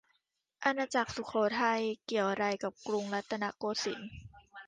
[0.63, 4.11] อาณาจักรสุโขทัย เกี่ยวอะไรกับกรุงรัตนโกสินทร์